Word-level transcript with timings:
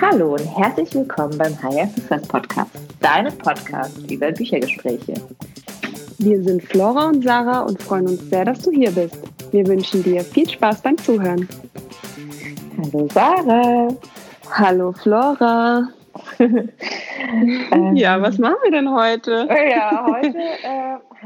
Hallo 0.00 0.34
und 0.34 0.46
herzlich 0.56 0.94
willkommen 0.94 1.36
beim 1.36 1.60
Higher 1.60 1.88
Success 1.88 2.28
Podcast, 2.28 2.70
deinem 3.00 3.36
Podcast 3.38 4.08
über 4.08 4.30
Büchergespräche. 4.30 5.14
Wir 6.18 6.40
sind 6.40 6.62
Flora 6.62 7.08
und 7.08 7.24
Sarah 7.24 7.62
und 7.62 7.82
freuen 7.82 8.06
uns 8.06 8.30
sehr, 8.30 8.44
dass 8.44 8.60
du 8.60 8.70
hier 8.70 8.92
bist. 8.92 9.18
Wir 9.50 9.66
wünschen 9.66 10.04
dir 10.04 10.20
viel 10.22 10.48
Spaß 10.48 10.82
beim 10.82 10.96
Zuhören. 10.98 11.48
Hallo 12.78 13.08
Sarah. 13.12 13.88
Hallo 14.52 14.92
Flora. 14.92 15.88
ja, 17.94 18.22
was 18.22 18.38
machen 18.38 18.56
wir 18.62 18.70
denn 18.70 18.88
heute? 18.88 19.48
Ja, 19.50 20.06
heute 20.06 20.36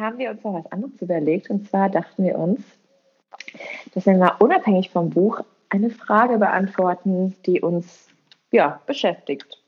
haben 0.09 0.19
wir 0.19 0.31
uns 0.31 0.43
noch 0.43 0.55
was 0.55 0.73
anderes 0.73 1.01
überlegt. 1.03 1.51
Und 1.51 1.69
zwar 1.69 1.91
dachten 1.91 2.25
wir 2.25 2.39
uns, 2.39 2.61
dass 3.95 4.07
wir 4.07 4.17
mal 4.17 4.37
unabhängig 4.39 4.89
vom 4.89 5.11
Buch 5.11 5.41
eine 5.69 5.91
Frage 5.91 6.39
beantworten, 6.39 7.37
die 7.45 7.61
uns 7.61 8.09
ja, 8.51 8.81
beschäftigt. 8.87 9.63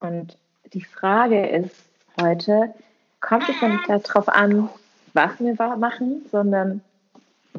Und 0.00 0.38
die 0.72 0.82
Frage 0.82 1.46
ist 1.46 1.76
heute, 2.18 2.74
kommt 3.20 3.48
es 3.50 3.60
nicht 3.60 4.08
darauf 4.08 4.28
an, 4.30 4.70
was 5.12 5.38
wir 5.38 5.54
machen, 5.76 6.24
sondern 6.30 6.80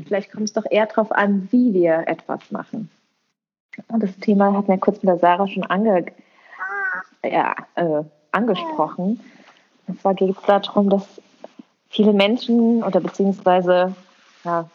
vielleicht 0.08 0.32
kommt 0.32 0.46
es 0.46 0.54
doch 0.54 0.66
eher 0.70 0.88
darauf 0.88 1.12
an, 1.12 1.48
wie 1.52 1.72
wir 1.72 2.08
etwas 2.08 2.50
machen. 2.50 2.90
Und 3.90 4.02
das 4.02 4.18
Thema 4.18 4.58
hat 4.58 4.68
mir 4.68 4.80
kurz 4.80 5.04
mit 5.04 5.10
der 5.10 5.20
Sarah 5.20 5.48
schon 5.48 5.64
ange, 5.66 6.08
ja, 7.24 7.56
äh, 7.76 8.04
angesprochen. 8.32 9.20
Und 9.86 10.02
zwar 10.02 10.16
geht 10.16 10.36
es 10.36 10.42
darum, 10.46 10.90
dass 10.90 11.22
viele 11.94 12.12
Menschen 12.12 12.84
oder 12.84 13.00
beziehungsweise 13.00 13.96
ja, 14.44 14.66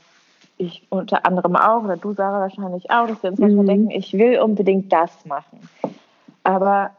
ich 0.56 0.86
unter 0.88 1.26
anderem 1.26 1.56
auch, 1.56 1.84
oder 1.84 1.96
du, 1.96 2.12
Sarah, 2.14 2.40
wahrscheinlich 2.40 2.90
auch, 2.90 3.06
dass 3.06 3.22
wir 3.22 3.30
uns 3.30 3.38
manchmal 3.38 3.64
mhm. 3.64 3.68
denken, 3.68 3.90
ich 3.90 4.12
will 4.12 4.38
unbedingt 4.40 4.92
das 4.92 5.26
machen. 5.26 5.68
Aber 6.44 6.90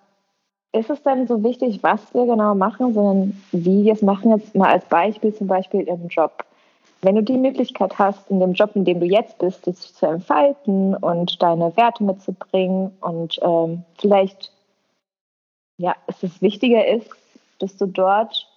ist 0.71 0.89
es 0.89 1.01
denn 1.01 1.25
so 1.27 1.43
wichtig, 1.43 1.79
was 1.81 2.13
wir 2.13 2.25
genau 2.25 2.53
machen, 2.53 2.93
sondern 2.93 3.41
wie 3.51 3.85
wir 3.85 3.93
es 3.93 4.01
machen? 4.01 4.31
Jetzt 4.31 4.55
mal 4.55 4.69
als 4.69 4.85
Beispiel, 4.85 5.33
zum 5.33 5.47
Beispiel 5.47 5.81
im 5.81 6.07
Job. 6.09 6.45
Wenn 7.01 7.15
du 7.15 7.23
die 7.23 7.37
Möglichkeit 7.37 7.97
hast, 7.97 8.29
in 8.29 8.41
dem 8.41 8.53
Job, 8.53 8.71
in 8.75 8.83
dem 8.83 8.99
du 8.99 9.05
jetzt 9.05 9.37
bist, 9.39 9.65
dich 9.65 9.77
zu 9.77 10.05
entfalten 10.05 10.95
und 10.95 11.41
deine 11.41 11.75
Werte 11.77 12.03
mitzubringen 12.03 12.91
und 12.99 13.39
ähm, 13.41 13.83
vielleicht, 13.97 14.51
ja, 15.77 15.95
es 16.07 16.21
ist 16.23 16.41
wichtiger 16.41 16.85
ist, 16.85 17.09
dass 17.59 17.77
du 17.77 17.85
dort 17.85 18.48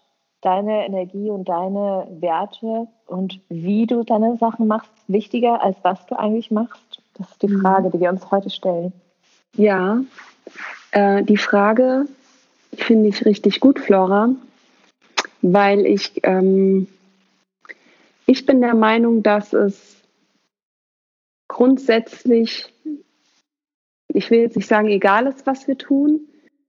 deine 0.43 0.85
Energie 0.87 1.31
und 1.31 1.49
deine 1.49 2.07
Werte 2.21 2.89
und 3.07 3.41
wie 3.49 3.87
du 3.87 4.03
deine 4.03 4.37
Sachen 4.37 4.67
machst, 4.67 4.91
wichtiger 5.07 5.63
als 5.63 5.77
was 5.83 6.05
du 6.07 6.19
eigentlich 6.19 6.51
machst? 6.51 7.01
Das 7.15 7.31
ist 7.31 7.43
die 7.43 7.49
mhm. 7.49 7.61
Frage, 7.61 7.91
die 7.91 8.01
wir 8.01 8.11
uns 8.11 8.31
heute 8.31 8.51
stellen. 8.51 8.93
Ja, 9.57 10.03
äh, 10.91 11.23
die 11.23 11.37
Frage 11.37 12.07
finde 12.75 13.09
ich 13.09 13.25
richtig 13.25 13.61
gut, 13.61 13.79
Flora, 13.79 14.31
weil 15.43 15.87
ich, 15.87 16.21
ähm, 16.25 16.89
ich 18.27 18.45
bin 18.45 18.61
der 18.61 18.75
Meinung, 18.75 19.23
dass 19.23 19.53
es 19.53 20.03
grundsätzlich, 21.49 22.73
ich 24.09 24.31
will 24.31 24.41
jetzt 24.41 24.57
nicht 24.57 24.69
sagen, 24.69 24.89
egal 24.89 25.27
ist, 25.27 25.47
was 25.47 25.69
wir 25.69 25.79
tun, 25.79 26.21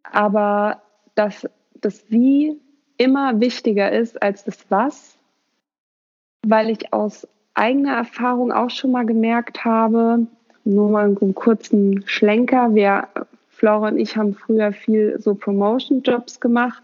aber 0.04 0.82
dass 1.16 1.48
das 1.80 2.04
Wie 2.10 2.60
immer 2.98 3.40
wichtiger 3.40 3.92
ist 3.92 4.22
als 4.22 4.44
das 4.44 4.66
Was, 4.70 5.18
weil 6.46 6.70
ich 6.70 6.94
aus 6.94 7.28
eigener 7.54 7.96
Erfahrung 7.96 8.52
auch 8.52 8.70
schon 8.70 8.92
mal 8.92 9.06
gemerkt 9.06 9.64
habe, 9.64 10.28
nur 10.64 10.90
mal 10.90 11.06
einen 11.06 11.36
kurzen 11.36 12.04
Schlenker, 12.08 12.74
wir, 12.74 13.08
Flora 13.50 13.90
und 13.90 13.98
ich 13.98 14.18
haben 14.18 14.34
früher 14.34 14.74
viel 14.74 15.20
so 15.20 15.36
Promotion-Jobs 15.36 16.40
gemacht, 16.40 16.82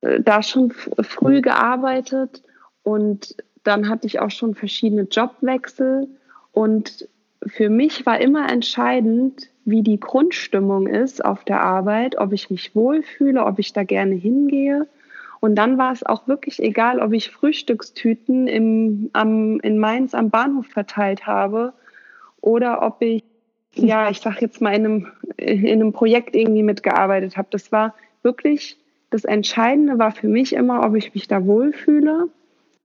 äh, 0.00 0.20
da 0.20 0.42
schon 0.42 0.72
früh 0.72 1.40
gearbeitet 1.40 2.42
und 2.82 3.36
dann 3.64 3.88
hatte 3.88 4.06
ich 4.06 4.20
auch 4.20 4.30
schon 4.30 4.54
verschiedene 4.54 5.02
Jobwechsel 5.02 6.08
und 6.52 7.08
für 7.46 7.70
mich 7.70 8.04
war 8.06 8.20
immer 8.20 8.50
entscheidend, 8.50 9.48
wie 9.64 9.82
die 9.82 10.00
Grundstimmung 10.00 10.86
ist 10.86 11.24
auf 11.24 11.44
der 11.44 11.62
Arbeit, 11.62 12.18
ob 12.18 12.32
ich 12.32 12.50
mich 12.50 12.74
wohlfühle, 12.74 13.44
ob 13.44 13.58
ich 13.58 13.72
da 13.72 13.84
gerne 13.84 14.14
hingehe 14.14 14.88
und 15.40 15.54
dann 15.54 15.78
war 15.78 15.92
es 15.92 16.04
auch 16.04 16.26
wirklich 16.26 16.60
egal, 16.62 17.00
ob 17.00 17.12
ich 17.12 17.30
Frühstückstüten 17.30 18.48
im, 18.48 19.10
am, 19.12 19.60
in 19.60 19.78
Mainz 19.78 20.14
am 20.14 20.30
Bahnhof 20.30 20.66
verteilt 20.66 21.26
habe 21.26 21.72
oder 22.40 22.82
ob 22.82 23.00
ich, 23.02 23.22
ja, 23.74 24.10
ich 24.10 24.20
sag 24.20 24.40
jetzt 24.40 24.60
mal, 24.60 24.74
in 24.74 24.84
einem, 24.84 25.06
in 25.36 25.66
einem 25.66 25.92
Projekt 25.92 26.34
irgendwie 26.34 26.62
mitgearbeitet 26.62 27.36
habe. 27.36 27.48
Das 27.50 27.70
war 27.70 27.94
wirklich, 28.22 28.76
das 29.10 29.24
Entscheidende 29.24 29.98
war 29.98 30.10
für 30.10 30.28
mich 30.28 30.54
immer, 30.54 30.84
ob 30.84 30.96
ich 30.96 31.14
mich 31.14 31.28
da 31.28 31.44
wohlfühle, 31.46 32.28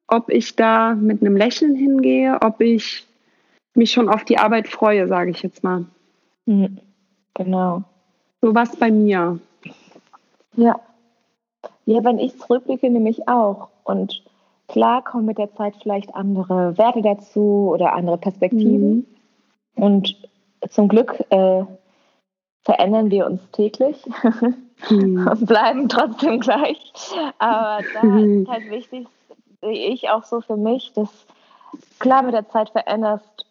ob 0.08 0.30
ich 0.30 0.56
da 0.56 0.94
mit 0.94 1.22
einem 1.22 1.36
Lächeln 1.36 1.76
hingehe, 1.76 2.38
ob 2.42 2.62
ich 2.62 3.08
mich 3.74 3.92
schon 3.92 4.10
auf 4.10 4.24
die 4.24 4.38
Arbeit 4.38 4.68
freue, 4.68 5.08
sage 5.08 5.32
ich 5.32 5.42
jetzt 5.42 5.64
mal. 5.64 5.86
Mhm. 6.46 6.78
Genau. 7.34 7.84
So 8.42 8.54
was 8.54 8.76
bei 8.76 8.92
mir. 8.92 9.40
Ja, 10.56 10.80
ja, 11.86 12.04
wenn 12.04 12.20
ich 12.20 12.40
zurückblicke, 12.40 12.90
nämlich 12.90 13.28
auch. 13.28 13.70
Und 13.84 14.24
klar 14.68 15.04
kommen 15.04 15.26
mit 15.26 15.38
der 15.38 15.54
Zeit 15.56 15.76
vielleicht 15.82 16.16
andere 16.16 16.78
Werte 16.78 17.02
dazu 17.02 17.72
oder 17.74 17.94
andere 17.94 18.18
Perspektiven. 18.18 19.08
Mhm. 19.76 19.84
Und 19.84 20.18
zum 20.70 20.88
Glück 20.88 21.24
äh, 21.30 21.64
verändern 22.64 23.12
wir 23.12 23.26
uns 23.26 23.42
täglich 23.52 23.98
mhm. 24.90 25.28
und 25.28 25.46
bleiben 25.46 25.90
trotzdem 25.90 26.40
gleich. 26.40 26.94
Aber 27.40 27.84
da 27.94 28.04
mhm. 28.04 28.44
ist 28.44 28.50
halt 28.50 28.70
wichtig, 28.70 29.08
sehe 29.62 29.90
ich 29.90 30.10
auch 30.10 30.24
so 30.24 30.42
für 30.42 30.58
mich, 30.58 30.94
dass 30.94 31.10
klar 32.00 32.24
mit 32.24 32.34
der 32.34 32.48
Zeit 32.50 32.70
veränderst 32.70 33.46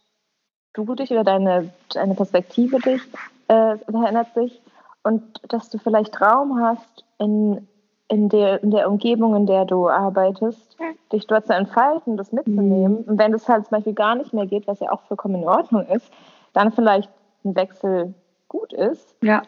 du 0.74 0.94
dich 0.94 1.10
oder 1.10 1.24
deine, 1.24 1.70
deine 1.90 2.14
Perspektive 2.14 2.78
dich 2.78 3.02
äh, 3.48 3.76
verändert 3.78 4.32
sich 4.34 4.60
und 5.02 5.22
dass 5.48 5.68
du 5.68 5.78
vielleicht 5.78 6.20
Raum 6.20 6.60
hast, 6.60 7.04
in 7.18 7.68
in 8.12 8.28
der, 8.28 8.62
in 8.62 8.70
der 8.70 8.90
Umgebung, 8.90 9.34
in 9.34 9.46
der 9.46 9.64
du 9.64 9.88
arbeitest, 9.88 10.76
dich 11.10 11.26
dort 11.26 11.46
zu 11.46 11.54
entfalten, 11.54 12.18
das 12.18 12.30
mitzunehmen. 12.30 12.98
Mhm. 12.98 13.04
Und 13.08 13.18
wenn 13.18 13.32
das 13.32 13.48
halt 13.48 13.64
zum 13.64 13.76
Beispiel 13.76 13.94
gar 13.94 14.16
nicht 14.16 14.34
mehr 14.34 14.44
geht, 14.44 14.66
was 14.66 14.80
ja 14.80 14.92
auch 14.92 15.00
vollkommen 15.04 15.36
in 15.36 15.48
Ordnung 15.48 15.86
ist, 15.86 16.12
dann 16.52 16.72
vielleicht 16.72 17.10
ein 17.42 17.56
Wechsel 17.56 18.12
gut 18.48 18.74
ist. 18.74 19.16
Ja. 19.22 19.40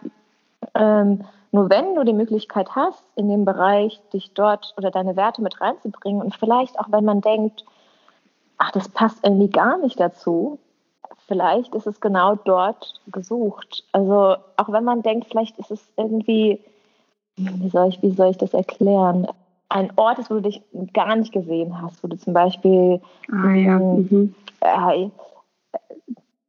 Ähm, 0.75 1.27
nur 1.53 1.69
wenn 1.69 1.95
du 1.95 2.05
die 2.05 2.15
Möglichkeit 2.15 2.75
hast, 2.75 3.05
in 3.17 3.29
dem 3.29 3.45
Bereich 3.45 4.01
dich 4.15 4.33
dort 4.33 4.73
oder 4.79 4.91
deine 4.91 5.15
Werte 5.15 5.43
mit 5.43 5.61
reinzubringen 5.61 6.23
und 6.23 6.35
vielleicht 6.35 6.79
auch, 6.81 6.87
wenn 6.89 7.05
man 7.05 7.21
denkt, 7.21 7.67
ach, 8.57 8.71
das 8.71 8.89
passt 8.89 9.23
irgendwie 9.23 9.51
gar 9.51 9.77
nicht 9.77 10.01
dazu, 10.01 10.59
vielleicht 11.27 11.75
ist 11.75 11.87
es 11.87 12.01
genau 12.01 12.37
dort 12.37 12.95
gesucht. 13.09 13.85
Also 13.93 14.37
auch 14.57 14.73
wenn 14.73 14.85
man 14.85 15.03
denkt, 15.03 15.27
vielleicht 15.29 15.59
ist 15.59 15.71
es 15.71 15.93
irgendwie 15.99 16.65
wie 17.37 17.69
soll 17.69 17.89
ich, 17.89 18.03
wie 18.03 18.13
soll 18.13 18.31
ich 18.31 18.39
das 18.39 18.55
erklären? 18.55 19.27
Ein 19.69 19.93
Ort 19.97 20.19
ist, 20.19 20.31
wo 20.31 20.35
du 20.35 20.43
dich 20.43 20.63
gar 20.93 21.17
nicht 21.17 21.33
gesehen 21.33 21.81
hast, 21.81 22.03
wo 22.05 22.09
du 22.09 22.17
zum 22.17 22.33
Beispiel 22.33 23.01
ah, 23.33 23.51
ja. 23.51 23.79
Mhm. 23.79 24.35
äh, 24.61 25.09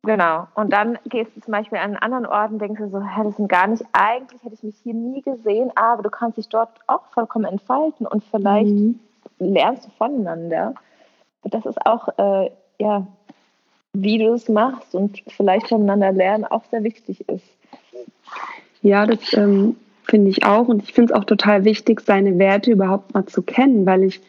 Genau. 0.05 0.47
Und 0.53 0.71
dann 0.71 0.99
gehst 1.05 1.35
du 1.35 1.41
zum 1.41 1.51
Beispiel 1.51 1.79
an 1.79 1.95
einen 1.95 1.97
anderen 1.97 2.25
Ort 2.27 2.51
und 2.51 2.59
denkst 2.59 2.79
du 2.79 2.89
so, 2.89 3.01
hä, 3.01 3.23
das 3.23 3.35
sind 3.37 3.49
gar 3.49 3.67
nicht, 3.67 3.83
eigentlich 3.91 4.43
hätte 4.43 4.53
ich 4.53 4.63
mich 4.63 4.75
hier 4.83 4.93
nie 4.93 5.21
gesehen, 5.21 5.71
aber 5.75 6.03
du 6.03 6.09
kannst 6.09 6.37
dich 6.37 6.47
dort 6.47 6.69
auch 6.87 7.05
vollkommen 7.07 7.45
entfalten 7.45 8.05
und 8.05 8.23
vielleicht 8.23 8.69
mhm. 8.69 8.99
lernst 9.39 9.87
du 9.87 9.89
voneinander. 9.97 10.75
Das 11.43 11.65
ist 11.65 11.83
auch, 11.85 12.07
äh, 12.17 12.51
ja, 12.79 13.07
wie 13.93 14.17
du 14.17 14.33
es 14.33 14.47
machst 14.47 14.93
und 14.93 15.23
vielleicht 15.29 15.69
voneinander 15.69 16.11
lernen 16.11 16.45
auch 16.45 16.63
sehr 16.65 16.83
wichtig 16.83 17.27
ist. 17.27 17.47
Ja, 18.81 19.07
das 19.07 19.33
ähm, 19.33 19.75
finde 20.05 20.29
ich 20.29 20.45
auch. 20.45 20.67
Und 20.67 20.83
ich 20.83 20.93
finde 20.93 21.13
es 21.13 21.19
auch 21.19 21.25
total 21.25 21.65
wichtig, 21.65 22.01
seine 22.01 22.37
Werte 22.39 22.71
überhaupt 22.71 23.13
mal 23.13 23.25
zu 23.25 23.41
kennen, 23.41 23.85
weil 23.85 24.03
ich, 24.03 24.21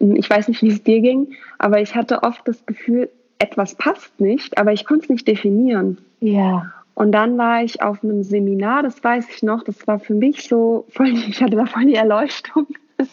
hm, 0.00 0.16
ich 0.16 0.28
weiß 0.28 0.48
nicht, 0.48 0.62
wie 0.62 0.68
es 0.68 0.82
dir 0.82 1.00
ging, 1.00 1.34
aber 1.58 1.80
ich 1.80 1.94
hatte 1.94 2.22
oft 2.22 2.46
das 2.46 2.64
Gefühl, 2.66 3.10
etwas 3.38 3.74
passt 3.76 4.20
nicht, 4.20 4.58
aber 4.58 4.72
ich 4.72 4.84
konnte 4.84 5.04
es 5.04 5.10
nicht 5.10 5.28
definieren. 5.28 5.98
Ja. 6.20 6.72
Und 6.94 7.12
dann 7.12 7.38
war 7.38 7.62
ich 7.62 7.80
auf 7.80 8.02
einem 8.02 8.24
Seminar, 8.24 8.82
das 8.82 9.04
weiß 9.04 9.26
ich 9.30 9.44
noch, 9.44 9.62
das 9.62 9.86
war 9.86 10.00
für 10.00 10.14
mich 10.14 10.48
so, 10.48 10.84
voll, 10.90 11.08
ich 11.28 11.40
hatte 11.40 11.56
da 11.56 11.66
voll 11.66 11.86
die 11.86 11.94
Erleuchtung. 11.94 12.66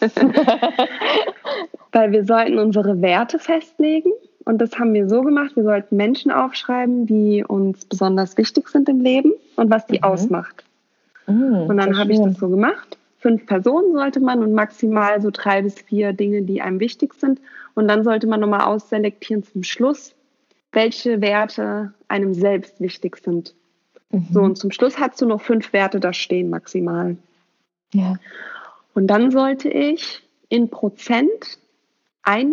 Weil 1.92 2.10
wir 2.10 2.24
sollten 2.24 2.58
unsere 2.58 3.00
Werte 3.00 3.38
festlegen. 3.38 4.10
Und 4.44 4.58
das 4.58 4.78
haben 4.78 4.92
wir 4.94 5.08
so 5.08 5.22
gemacht, 5.22 5.56
wir 5.56 5.62
sollten 5.62 5.96
Menschen 5.96 6.30
aufschreiben, 6.32 7.06
die 7.06 7.44
uns 7.46 7.84
besonders 7.84 8.36
wichtig 8.36 8.68
sind 8.68 8.88
im 8.88 9.00
Leben 9.00 9.32
und 9.56 9.70
was 9.70 9.86
die 9.86 9.98
mhm. 9.98 10.04
ausmacht. 10.04 10.65
Mhm, 11.26 11.68
und 11.68 11.76
dann 11.76 11.98
habe 11.98 12.12
ich 12.12 12.20
das 12.20 12.36
so 12.38 12.48
gemacht 12.48 12.98
fünf 13.26 13.46
Personen 13.46 13.92
sollte 13.92 14.20
man 14.20 14.40
und 14.44 14.52
maximal 14.52 15.20
so 15.20 15.30
drei 15.32 15.62
bis 15.62 15.80
vier 15.80 16.12
Dinge, 16.12 16.42
die 16.42 16.62
einem 16.62 16.78
wichtig 16.78 17.12
sind. 17.14 17.40
Und 17.74 17.88
dann 17.88 18.04
sollte 18.04 18.28
man 18.28 18.38
nochmal 18.38 18.60
ausselektieren 18.60 19.42
zum 19.42 19.64
Schluss, 19.64 20.14
welche 20.70 21.20
Werte 21.20 21.92
einem 22.06 22.34
selbst 22.34 22.80
wichtig 22.80 23.16
sind. 23.16 23.52
Mhm. 24.12 24.26
So, 24.30 24.40
und 24.42 24.56
zum 24.56 24.70
Schluss 24.70 25.00
hast 25.00 25.20
du 25.20 25.26
noch 25.26 25.40
fünf 25.40 25.72
Werte 25.72 25.98
da 25.98 26.12
stehen 26.12 26.50
maximal. 26.50 27.16
Ja. 27.92 28.14
Und 28.94 29.08
dann 29.08 29.32
sollte 29.32 29.70
ich 29.70 30.22
in 30.48 30.70
Prozent 30.70 31.58
ein 32.22 32.52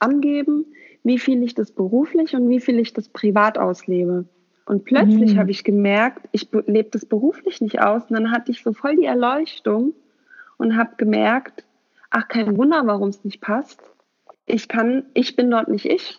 angeben, 0.00 0.66
wie 1.04 1.20
viel 1.20 1.44
ich 1.44 1.54
das 1.54 1.70
beruflich 1.70 2.34
und 2.34 2.48
wie 2.48 2.60
viel 2.60 2.80
ich 2.80 2.92
das 2.92 3.08
privat 3.08 3.56
auslebe. 3.56 4.24
Und 4.68 4.84
plötzlich 4.84 5.34
mhm. 5.34 5.38
habe 5.38 5.50
ich 5.50 5.64
gemerkt, 5.64 6.28
ich 6.32 6.46
lebe 6.66 6.90
das 6.90 7.06
beruflich 7.06 7.62
nicht 7.62 7.80
aus. 7.80 8.02
Und 8.10 8.16
dann 8.16 8.30
hatte 8.30 8.52
ich 8.52 8.62
so 8.62 8.74
voll 8.74 8.96
die 8.96 9.06
Erleuchtung 9.06 9.94
und 10.58 10.76
habe 10.76 10.90
gemerkt, 10.98 11.64
ach, 12.10 12.28
kein 12.28 12.58
Wunder, 12.58 12.82
warum 12.84 13.08
es 13.08 13.24
nicht 13.24 13.40
passt. 13.40 13.80
Ich 14.44 14.68
kann, 14.68 15.06
ich 15.14 15.36
bin 15.36 15.50
dort 15.50 15.68
nicht 15.68 15.86
ich. 15.86 16.18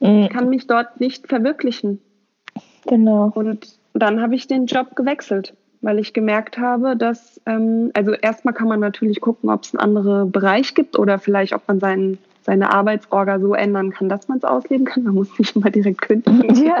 Mhm. 0.00 0.24
Ich 0.24 0.30
kann 0.30 0.48
mich 0.48 0.66
dort 0.66 0.98
nicht 0.98 1.28
verwirklichen. 1.28 2.00
Genau. 2.88 3.30
Und 3.32 3.78
dann 3.94 4.20
habe 4.20 4.34
ich 4.34 4.48
den 4.48 4.66
Job 4.66 4.96
gewechselt, 4.96 5.54
weil 5.82 6.00
ich 6.00 6.12
gemerkt 6.12 6.58
habe, 6.58 6.96
dass, 6.96 7.40
ähm, 7.46 7.92
also 7.94 8.10
erstmal 8.10 8.54
kann 8.54 8.66
man 8.66 8.80
natürlich 8.80 9.20
gucken, 9.20 9.50
ob 9.50 9.62
es 9.62 9.72
einen 9.72 9.84
anderen 9.84 10.32
Bereich 10.32 10.74
gibt 10.74 10.98
oder 10.98 11.20
vielleicht, 11.20 11.52
ob 11.52 11.68
man 11.68 11.78
seinen 11.78 12.18
seine 12.42 12.72
Arbeitsorga 12.72 13.38
so 13.38 13.54
ändern 13.54 13.90
kann, 13.92 14.08
dass 14.08 14.26
man 14.28 14.38
es 14.38 14.44
ausleben 14.44 14.84
kann. 14.84 15.04
Man 15.04 15.14
muss 15.14 15.38
nicht 15.38 15.54
immer 15.54 15.70
direkt 15.70 16.02
kündigen. 16.02 16.42
Ja. 16.62 16.80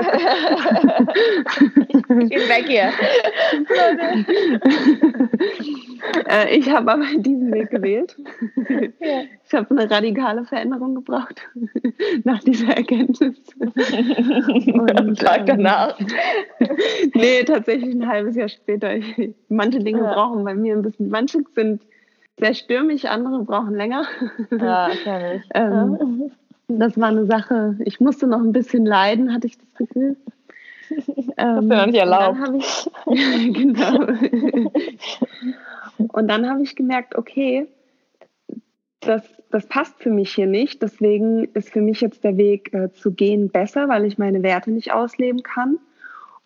ich 1.88 2.06
bin 2.06 2.30
weg 2.30 2.66
hier. 2.66 2.90
äh, 6.28 6.56
ich 6.56 6.70
habe 6.70 6.92
aber 6.92 7.04
diesen 7.16 7.52
Weg 7.52 7.70
gewählt. 7.70 8.16
Ja. 9.00 9.22
Ich 9.44 9.54
habe 9.54 9.70
eine 9.70 9.90
radikale 9.90 10.44
Veränderung 10.44 10.94
gebraucht 10.94 11.42
nach 12.24 12.40
dieser 12.40 12.76
Erkenntnis. 12.76 13.36
Und 13.58 15.18
Tag 15.18 15.40
ähm, 15.40 15.46
danach. 15.46 15.98
nee, 17.14 17.42
tatsächlich 17.44 17.94
ein 17.94 18.06
halbes 18.06 18.36
Jahr 18.36 18.48
später. 18.48 18.94
Manche 19.48 19.80
Dinge 19.80 20.02
ja. 20.02 20.14
brauchen 20.14 20.44
bei 20.44 20.54
mir 20.54 20.74
ein 20.74 20.82
bisschen, 20.82 21.08
manche 21.08 21.42
sind 21.54 21.82
sehr 22.38 22.54
stürmisch, 22.54 23.04
andere 23.04 23.44
brauchen 23.44 23.74
länger. 23.74 24.06
Ja, 24.50 24.90
kann 25.04 25.22
ich. 25.36 25.42
ähm, 25.54 26.32
das 26.68 26.98
war 26.98 27.08
eine 27.08 27.26
Sache, 27.26 27.76
ich 27.84 28.00
musste 28.00 28.26
noch 28.26 28.40
ein 28.40 28.52
bisschen 28.52 28.86
leiden, 28.86 29.32
hatte 29.32 29.46
ich 29.46 29.58
das 29.58 29.74
Gefühl. 29.74 30.16
Ähm, 31.36 31.36
das 31.36 31.64
ist 31.64 31.70
ja 31.70 31.86
nicht 31.86 31.98
erlaubt. 31.98 32.38
Ich, 32.58 32.90
genau. 33.54 33.98
und 36.12 36.28
dann 36.28 36.48
habe 36.48 36.62
ich 36.62 36.76
gemerkt, 36.76 37.16
okay, 37.16 37.66
das, 39.00 39.22
das 39.50 39.66
passt 39.66 40.00
für 40.02 40.10
mich 40.10 40.32
hier 40.34 40.46
nicht. 40.46 40.82
Deswegen 40.82 41.44
ist 41.54 41.70
für 41.70 41.80
mich 41.80 42.00
jetzt 42.00 42.24
der 42.24 42.36
Weg 42.36 42.72
äh, 42.72 42.92
zu 42.92 43.12
gehen 43.12 43.48
besser, 43.48 43.88
weil 43.88 44.04
ich 44.04 44.18
meine 44.18 44.42
Werte 44.42 44.70
nicht 44.70 44.92
ausleben 44.92 45.42
kann. 45.42 45.78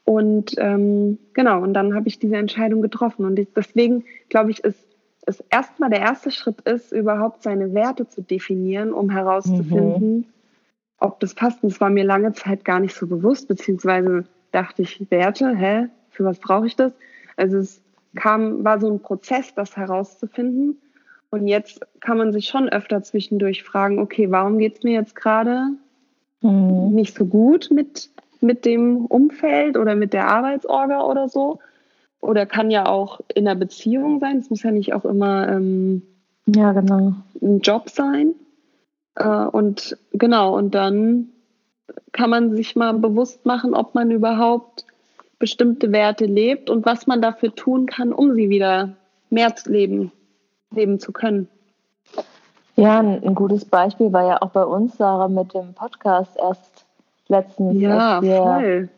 Und 0.04 0.54
ähm, 0.58 1.18
genau, 1.34 1.62
und 1.62 1.74
dann 1.74 1.94
habe 1.94 2.08
ich 2.08 2.18
diese 2.18 2.36
Entscheidung 2.36 2.80
getroffen. 2.80 3.24
Und 3.24 3.44
deswegen, 3.56 4.04
glaube 4.28 4.52
ich, 4.52 4.62
ist 4.62 4.95
es 5.26 5.44
erstmal 5.50 5.90
der 5.90 6.00
erste 6.00 6.30
Schritt 6.30 6.60
ist, 6.62 6.92
überhaupt 6.92 7.42
seine 7.42 7.74
Werte 7.74 8.08
zu 8.08 8.22
definieren, 8.22 8.92
um 8.92 9.10
herauszufinden, 9.10 10.16
mhm. 10.18 10.24
ob 10.98 11.20
das 11.20 11.34
passt. 11.34 11.62
Und 11.62 11.72
es 11.72 11.80
war 11.80 11.90
mir 11.90 12.04
lange 12.04 12.32
Zeit 12.32 12.64
gar 12.64 12.80
nicht 12.80 12.94
so 12.94 13.06
bewusst, 13.06 13.48
beziehungsweise 13.48 14.24
dachte 14.52 14.82
ich, 14.82 15.04
Werte, 15.10 15.54
hä, 15.54 15.88
für 16.10 16.24
was 16.24 16.38
brauche 16.38 16.68
ich 16.68 16.76
das? 16.76 16.92
Also 17.36 17.58
es 17.58 17.82
kam, 18.14 18.64
war 18.64 18.80
so 18.80 18.90
ein 18.90 19.00
Prozess, 19.00 19.52
das 19.54 19.76
herauszufinden. 19.76 20.80
Und 21.30 21.48
jetzt 21.48 21.80
kann 22.00 22.18
man 22.18 22.32
sich 22.32 22.46
schon 22.46 22.68
öfter 22.68 23.02
zwischendurch 23.02 23.64
fragen, 23.64 23.98
okay, 23.98 24.30
warum 24.30 24.58
geht 24.58 24.78
es 24.78 24.84
mir 24.84 24.92
jetzt 24.92 25.16
gerade 25.16 25.72
mhm. 26.40 26.94
nicht 26.94 27.16
so 27.16 27.26
gut 27.26 27.68
mit, 27.72 28.10
mit 28.40 28.64
dem 28.64 29.06
Umfeld 29.06 29.76
oder 29.76 29.96
mit 29.96 30.12
der 30.12 30.28
Arbeitsorga 30.28 31.02
oder 31.02 31.28
so? 31.28 31.58
Oder 32.26 32.46
kann 32.46 32.70
ja 32.70 32.86
auch 32.86 33.20
in 33.34 33.46
einer 33.46 33.58
Beziehung 33.58 34.20
sein. 34.20 34.38
Es 34.38 34.50
muss 34.50 34.62
ja 34.62 34.70
nicht 34.70 34.92
auch 34.92 35.04
immer 35.04 35.48
ähm, 35.48 36.02
ja, 36.46 36.72
genau. 36.72 37.14
ein 37.40 37.60
Job 37.60 37.90
sein. 37.90 38.34
Äh, 39.14 39.28
und 39.28 39.96
genau, 40.12 40.56
und 40.56 40.74
dann 40.74 41.28
kann 42.12 42.30
man 42.30 42.54
sich 42.54 42.76
mal 42.76 42.94
bewusst 42.94 43.46
machen, 43.46 43.74
ob 43.74 43.94
man 43.94 44.10
überhaupt 44.10 44.84
bestimmte 45.38 45.92
Werte 45.92 46.24
lebt 46.26 46.70
und 46.70 46.86
was 46.86 47.06
man 47.06 47.20
dafür 47.20 47.54
tun 47.54 47.86
kann, 47.86 48.12
um 48.12 48.34
sie 48.34 48.48
wieder 48.48 48.94
mehr 49.30 49.54
zu 49.54 49.70
leben, 49.70 50.12
leben 50.70 50.98
zu 50.98 51.12
können. 51.12 51.48
Ja, 52.76 53.00
ein, 53.00 53.34
gutes 53.34 53.64
Beispiel 53.64 54.12
war 54.12 54.26
ja 54.26 54.42
auch 54.42 54.50
bei 54.50 54.64
uns, 54.64 54.98
Sarah, 54.98 55.28
mit 55.28 55.54
dem 55.54 55.72
Podcast 55.72 56.36
erst 56.36 56.84
letztens, 57.28 57.80
ja, 57.80 58.16
als, 58.16 58.22
wir, 58.22 58.36
voll. 58.36 58.88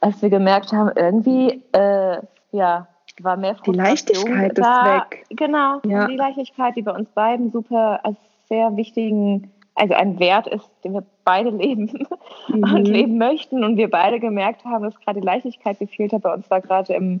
als 0.00 0.22
wir 0.22 0.30
gemerkt 0.30 0.72
haben, 0.72 0.92
irgendwie 0.94 1.62
äh, 1.72 2.18
ja, 2.54 2.86
war 3.20 3.36
mehr 3.36 3.56
Die 3.66 3.72
Leichtigkeit 3.72 4.56
da, 4.56 4.96
ist 4.96 5.10
weg. 5.10 5.26
Genau, 5.30 5.80
ja. 5.84 6.06
die 6.06 6.16
Leichtigkeit, 6.16 6.76
die 6.76 6.82
bei 6.82 6.92
uns 6.92 7.08
beiden 7.10 7.50
super 7.50 8.00
als 8.02 8.16
sehr 8.48 8.76
wichtigen, 8.76 9.50
also 9.74 9.94
ein 9.94 10.18
Wert 10.18 10.46
ist, 10.46 10.68
den 10.84 10.94
wir 10.94 11.04
beide 11.24 11.50
leben 11.50 12.06
mhm. 12.48 12.62
und 12.62 12.84
leben 12.86 13.18
möchten 13.18 13.64
und 13.64 13.76
wir 13.76 13.90
beide 13.90 14.20
gemerkt 14.20 14.64
haben, 14.64 14.84
dass 14.84 14.98
gerade 15.00 15.20
die 15.20 15.26
Leichtigkeit 15.26 15.78
gefehlt 15.78 16.12
hat. 16.12 16.22
Bei 16.22 16.32
uns 16.32 16.50
war 16.50 16.60
gerade 16.60 16.94
im 16.94 17.20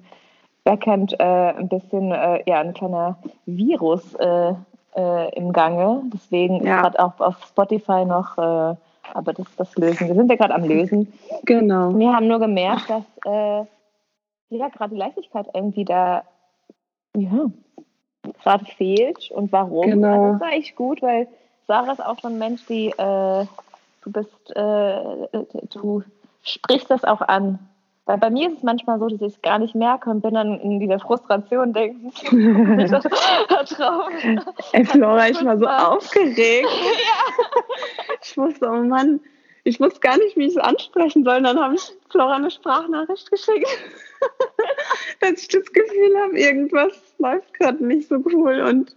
Backend 0.62 1.14
äh, 1.18 1.24
ein 1.24 1.68
bisschen 1.68 2.12
äh, 2.12 2.42
ja, 2.46 2.60
ein 2.60 2.72
kleiner 2.72 3.18
Virus 3.44 4.14
äh, 4.14 4.54
äh 4.96 5.36
im 5.36 5.52
Gange. 5.52 6.02
Deswegen 6.12 6.64
ja. 6.64 6.76
ist 6.76 6.82
gerade 6.82 7.00
auch 7.00 7.20
auf 7.20 7.44
Spotify 7.44 8.04
noch, 8.04 8.38
äh, 8.38 8.76
aber 9.12 9.32
das, 9.34 9.46
das 9.56 9.76
lösen. 9.76 10.08
Wir 10.08 10.14
sind 10.14 10.30
ja 10.30 10.36
gerade 10.36 10.54
am 10.54 10.64
Lösen. 10.64 11.12
Genau. 11.44 11.94
Wir 11.98 12.14
haben 12.14 12.28
nur 12.28 12.38
gemerkt, 12.38 12.88
dass 12.88 13.04
äh, 13.26 13.66
ja 14.50 14.68
gerade 14.68 14.94
die 14.94 15.00
Leichtigkeit 15.00 15.46
irgendwie 15.52 15.84
da 15.84 16.24
ja, 17.16 17.50
gerade 18.42 18.64
fehlt 18.64 19.30
und 19.30 19.52
warum. 19.52 19.90
Genau. 19.90 20.08
Also 20.08 20.32
das 20.32 20.40
war 20.40 20.52
echt 20.52 20.76
gut, 20.76 21.02
weil 21.02 21.28
Sarah 21.66 21.92
ist 21.92 22.04
auch 22.04 22.20
so 22.20 22.28
ein 22.28 22.38
Mensch, 22.38 22.64
die 22.66 22.88
äh, 22.88 23.46
du 24.02 24.12
bist, 24.12 24.56
äh, 24.56 25.28
du 25.72 26.02
sprichst 26.42 26.90
das 26.90 27.04
auch 27.04 27.20
an. 27.20 27.58
Weil 28.06 28.18
bei 28.18 28.28
mir 28.28 28.48
ist 28.48 28.58
es 28.58 28.62
manchmal 28.62 28.98
so, 28.98 29.08
dass 29.08 29.22
ich 29.22 29.34
es 29.34 29.42
gar 29.42 29.58
nicht 29.58 29.74
merke 29.74 30.10
und 30.10 30.20
bin 30.20 30.34
dann 30.34 30.60
in 30.60 30.78
dieser 30.78 30.98
Frustration 30.98 31.72
denken. 31.72 32.12
da 32.90 33.62
drauf. 33.62 34.10
Ey, 34.72 34.84
Flora, 34.84 35.28
ich 35.28 35.42
war 35.42 35.56
so 35.56 35.66
aufgeregt. 35.66 36.68
ja. 36.68 37.62
Ich 38.22 38.36
wusste, 38.36 38.68
oh 38.68 38.82
Mann, 38.82 39.20
ich 39.64 39.80
wusste 39.80 40.00
gar 40.00 40.18
nicht, 40.18 40.36
wie 40.36 40.44
ich 40.44 40.56
es 40.56 40.58
ansprechen 40.58 41.24
soll. 41.24 41.42
Dann 41.42 41.58
habe 41.58 41.74
ich 41.74 41.92
Flora 42.10 42.36
eine 42.36 42.50
Sprachnachricht 42.50 43.30
geschickt, 43.30 43.66
dass 45.20 45.32
ich 45.32 45.48
das 45.48 45.72
Gefühl 45.72 46.16
habe, 46.22 46.38
irgendwas 46.38 46.92
läuft 47.18 47.54
gerade 47.54 47.84
nicht 47.84 48.08
so 48.08 48.16
cool 48.32 48.60
und 48.60 48.94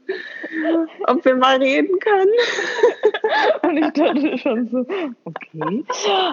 ob 1.07 1.23
wir 1.23 1.35
mal 1.35 1.57
reden 1.57 1.97
können. 1.99 2.27
Und 3.63 3.77
ich 3.77 3.91
dachte 3.93 4.37
schon 4.37 4.67
so, 4.69 4.85
okay. 5.25 5.85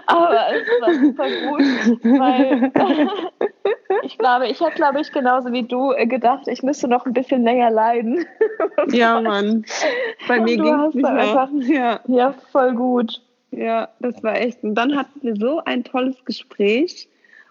Aber 0.07 0.47
es 0.53 0.69
war 0.81 0.95
super 0.95 1.29
gut, 1.29 2.05
weil 2.19 2.73
ich 4.03 4.19
glaube, 4.19 4.49
ich 4.49 4.61
habe, 4.61 4.75
glaube 4.75 5.01
ich, 5.01 5.13
genauso 5.13 5.53
wie 5.53 5.63
du 5.63 5.95
gedacht, 6.07 6.49
ich 6.49 6.63
müsste 6.63 6.89
noch 6.89 7.07
ein 7.07 7.13
bisschen 7.13 7.45
länger 7.45 7.71
leiden. 7.71 8.27
Ja, 8.89 9.21
Mann. 9.21 9.65
Bei 10.29 10.41
mir 10.41 10.57
ging 10.57 10.81
es. 10.81 11.05
Einfach, 11.05 11.49
ja. 11.61 12.01
ja, 12.07 12.35
voll 12.53 12.75
gut. 12.75 13.21
Ja, 13.57 13.89
das 14.01 14.23
war 14.23 14.37
echt. 14.37 14.63
Und 14.63 14.75
dann 14.75 14.97
hatten 14.97 15.23
wir 15.23 15.37
so 15.37 15.63
ein 15.65 15.85
tolles 15.85 16.25
Gespräch 16.25 17.09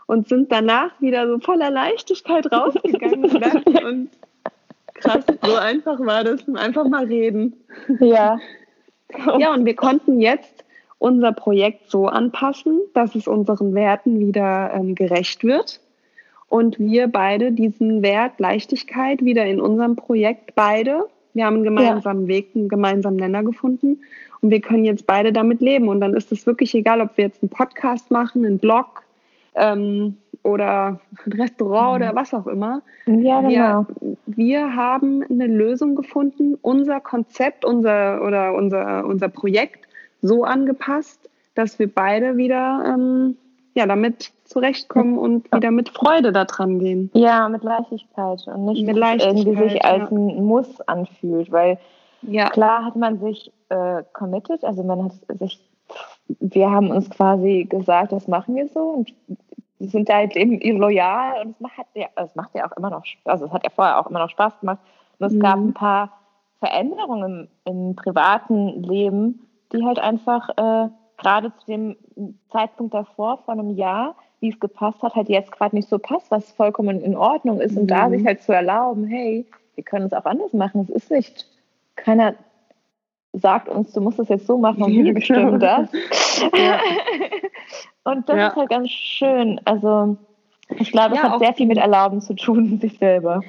und 0.07 0.27
sind 0.27 0.51
danach 0.51 0.91
wieder 1.01 1.27
so 1.27 1.39
voller 1.39 1.71
Leichtigkeit 1.71 2.51
rausgegangen 2.51 3.23
und 3.85 4.09
krass, 4.93 5.23
so 5.41 5.55
einfach 5.55 5.99
war 5.99 6.23
das. 6.23 6.47
Einfach 6.55 6.87
mal 6.87 7.05
reden. 7.05 7.55
Ja. 7.99 8.39
Ja, 9.37 9.53
und 9.53 9.65
wir 9.65 9.75
konnten 9.75 10.19
jetzt 10.19 10.63
unser 10.97 11.33
Projekt 11.33 11.91
so 11.91 12.07
anpassen, 12.07 12.79
dass 12.93 13.13
es 13.13 13.27
unseren 13.27 13.75
Werten 13.75 14.19
wieder 14.19 14.71
ähm, 14.73 14.95
gerecht 14.95 15.43
wird 15.43 15.79
und 16.47 16.79
wir 16.79 17.07
beide 17.07 17.51
diesen 17.51 18.03
Wert 18.03 18.39
Leichtigkeit 18.39 19.23
wieder 19.23 19.45
in 19.45 19.59
unserem 19.59 19.95
Projekt 19.95 20.55
beide. 20.55 21.07
Wir 21.33 21.45
haben 21.45 21.55
einen 21.55 21.63
gemeinsamen 21.63 22.23
ja. 22.23 22.27
Weg, 22.27 22.51
einen 22.55 22.69
gemeinsamen 22.69 23.17
Nenner 23.17 23.43
gefunden 23.43 24.01
und 24.41 24.51
wir 24.51 24.61
können 24.61 24.85
jetzt 24.85 25.07
beide 25.07 25.33
damit 25.33 25.61
leben. 25.61 25.87
Und 25.87 26.01
dann 26.01 26.13
ist 26.13 26.31
es 26.31 26.45
wirklich 26.45 26.75
egal, 26.75 27.01
ob 27.01 27.17
wir 27.17 27.25
jetzt 27.25 27.41
einen 27.41 27.49
Podcast 27.49 28.11
machen, 28.11 28.45
einen 28.45 28.59
Blog 28.59 29.03
ähm, 29.55 30.17
oder 30.43 30.99
ein 31.25 31.31
Restaurant 31.33 31.99
mhm. 31.99 32.07
oder 32.07 32.15
was 32.15 32.33
auch 32.33 32.47
immer. 32.47 32.81
Ja, 33.05 33.41
genau. 33.41 33.47
Wir, 33.47 34.17
wir 34.25 34.75
haben 34.75 35.23
eine 35.23 35.47
Lösung 35.47 35.95
gefunden, 35.95 36.57
unser 36.61 36.99
Konzept, 36.99 37.65
unser 37.65 38.21
oder 38.23 38.53
unser, 38.53 39.05
unser 39.05 39.29
Projekt 39.29 39.87
so 40.21 40.43
angepasst, 40.43 41.29
dass 41.55 41.79
wir 41.79 41.93
beide 41.93 42.37
wieder 42.37 42.83
ähm, 42.85 43.37
ja, 43.73 43.85
damit 43.87 44.31
zurechtkommen 44.45 45.17
und 45.17 45.51
wieder 45.51 45.71
mit 45.71 45.89
Freude 45.89 46.31
da 46.31 46.45
dran 46.45 46.79
gehen. 46.79 47.09
Ja, 47.13 47.49
mit 47.49 47.63
Leichtigkeit 47.63 48.45
und 48.47 48.65
nicht, 48.65 48.85
mit 48.85 48.95
Leichtigkeit, 48.95 49.37
irgendwie 49.37 49.69
sich 49.69 49.85
als 49.85 50.09
ja. 50.09 50.17
ein 50.17 50.45
Muss 50.45 50.81
anfühlt, 50.81 51.51
weil 51.51 51.79
ja. 52.21 52.49
klar 52.49 52.85
hat 52.85 52.95
man 52.95 53.19
sich 53.19 53.51
äh, 53.69 54.03
committed, 54.13 54.63
also 54.63 54.83
man 54.83 55.05
hat 55.05 55.39
sich, 55.39 55.59
wir 56.39 56.69
haben 56.69 56.91
uns 56.91 57.09
quasi 57.09 57.65
gesagt, 57.69 58.11
das 58.11 58.27
machen 58.27 58.55
wir 58.55 58.67
so 58.67 58.79
und 58.79 59.13
wir 59.79 59.89
sind 59.89 60.07
da 60.07 60.15
halt 60.15 60.35
eben 60.35 60.77
loyal 60.77 61.41
und 61.43 61.51
es 61.51 61.59
macht 61.59 61.73
ja, 61.93 62.07
es 62.15 62.35
macht 62.35 62.55
ja 62.55 62.65
auch 62.65 62.77
immer 62.77 62.89
noch, 62.89 63.03
also 63.25 63.45
es 63.45 63.51
hat 63.51 63.63
ja 63.63 63.69
vorher 63.69 63.99
auch 63.99 64.09
immer 64.09 64.19
noch 64.19 64.29
Spaß 64.29 64.59
gemacht. 64.59 64.79
Und 65.19 65.27
es 65.27 65.33
mhm. 65.33 65.39
gab 65.39 65.55
ein 65.57 65.73
paar 65.73 66.11
Veränderungen 66.59 67.49
im, 67.65 67.89
im, 67.89 67.95
privaten 67.95 68.83
Leben, 68.83 69.47
die 69.73 69.83
halt 69.83 69.99
einfach 69.99 70.49
äh, 70.57 70.89
gerade 71.17 71.51
zu 71.59 71.65
dem 71.67 71.95
Zeitpunkt 72.51 72.93
davor, 72.93 73.39
vor 73.45 73.53
einem 73.53 73.75
Jahr, 73.75 74.15
wie 74.39 74.49
es 74.49 74.59
gepasst 74.59 75.01
hat, 75.01 75.15
halt 75.15 75.29
jetzt 75.29 75.51
gerade 75.51 75.75
nicht 75.75 75.87
so 75.87 75.99
passt, 75.99 76.29
was 76.31 76.51
vollkommen 76.51 77.01
in 77.01 77.15
Ordnung 77.15 77.61
ist. 77.61 77.77
Und 77.77 77.87
da 77.87 78.07
mhm. 78.07 78.17
sich 78.17 78.25
halt 78.25 78.41
zu 78.41 78.51
erlauben, 78.51 79.05
hey, 79.05 79.45
wir 79.75 79.83
können 79.83 80.05
es 80.05 80.13
auch 80.13 80.25
anders 80.25 80.53
machen. 80.53 80.81
Es 80.81 80.89
ist 80.89 81.11
nicht, 81.11 81.47
keiner 81.95 82.35
sagt 83.33 83.67
uns, 83.67 83.91
du 83.93 84.01
musst 84.01 84.19
es 84.19 84.29
jetzt 84.29 84.45
so 84.45 84.57
machen 84.57 84.83
und 84.83 84.91
wir 84.91 85.13
bestimmen 85.13 85.59
das. 85.59 85.91
Ja. 86.55 86.79
und 88.03 88.29
das 88.29 88.37
ja. 88.37 88.47
ist 88.47 88.55
halt 88.55 88.69
ganz 88.69 88.89
schön. 88.89 89.59
Also 89.65 90.17
ich 90.77 90.91
glaube, 90.91 91.15
es 91.15 91.21
ja, 91.21 91.31
hat 91.31 91.39
sehr 91.39 91.53
viel 91.53 91.65
mit 91.65 91.77
Erlauben 91.77 92.21
zu 92.21 92.35
tun, 92.35 92.77
sich 92.81 92.97
selber. 92.97 93.41